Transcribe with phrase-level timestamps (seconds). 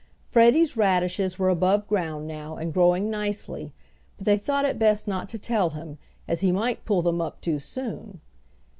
[0.25, 3.71] Freddie's radishes were above ground now, and growing nicely,
[4.17, 7.39] but they thought it best not to tell him, as he might pull them up
[7.39, 8.19] too soon.